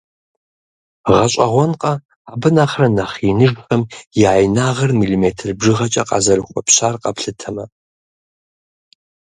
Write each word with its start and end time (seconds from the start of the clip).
ГъэщӀэгъуэнкъэ, 1.07 1.93
абы 2.31 2.49
нэхърэ 2.55 2.87
нэхъ 2.95 3.15
иныжхэм 3.29 3.81
я 4.29 4.31
инагъыр 4.45 4.91
милиметр 4.99 5.47
бжыгъэкӀэ 5.57 6.03
къазэрыхуэпщар 6.09 6.95
къэплъытэмэ?! 7.01 7.65